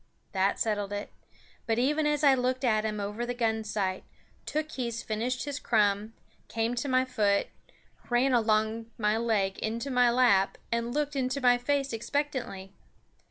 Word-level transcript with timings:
That 0.31 0.59
settled 0.59 0.91
it; 0.93 1.11
but 1.67 1.77
even 1.77 2.07
as 2.07 2.23
I 2.23 2.33
looked 2.33 2.63
at 2.63 2.85
him 2.85 2.99
over 2.99 3.23
the 3.23 3.35
gun 3.35 3.63
sight, 3.63 4.03
Tookhees 4.47 5.03
finished 5.03 5.43
his 5.43 5.59
crumb, 5.59 6.13
came 6.47 6.73
to 6.73 6.89
my 6.89 7.05
foot, 7.05 7.49
ran 8.09 8.33
along 8.33 8.87
my 8.97 9.15
leg 9.17 9.59
into 9.59 9.91
my 9.91 10.09
lap, 10.09 10.57
and 10.71 10.91
looked 10.91 11.15
into 11.15 11.39
my 11.39 11.59
face 11.59 11.93
expectantly. 11.93 12.73